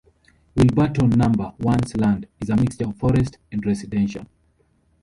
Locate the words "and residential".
3.51-4.25